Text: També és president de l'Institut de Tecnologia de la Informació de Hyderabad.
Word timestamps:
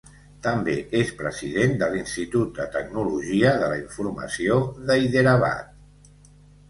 També 0.45 0.73
és 0.99 1.11
president 1.19 1.75
de 1.83 1.89
l'Institut 1.95 2.55
de 2.61 2.67
Tecnologia 2.77 3.53
de 3.65 3.69
la 3.75 3.79
Informació 3.83 4.59
de 4.89 4.97
Hyderabad. 5.01 6.25